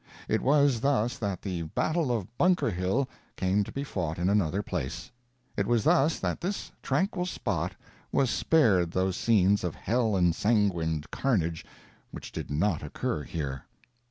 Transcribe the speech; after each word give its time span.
It 0.27 0.41
was 0.41 0.79
thus 0.81 1.19
that 1.19 1.43
the 1.43 1.61
battle 1.61 2.11
of 2.11 2.35
Bunker 2.35 2.71
Hill 2.71 3.07
came 3.37 3.63
to 3.63 3.71
be 3.71 3.83
fought 3.83 4.17
in 4.17 4.29
another 4.31 4.63
place. 4.63 5.11
It 5.55 5.67
was 5.67 5.83
thus 5.83 6.17
that 6.17 6.41
this 6.41 6.71
tranquil 6.81 7.27
spot 7.27 7.75
was 8.11 8.31
spared 8.31 8.89
those 8.93 9.15
scenes 9.15 9.63
of 9.63 9.75
hell 9.75 10.17
ensanguined 10.17 11.11
carnage 11.11 11.63
which 12.09 12.31
did 12.31 12.49
not 12.49 12.81
occur 12.81 13.21
here. 13.21 13.65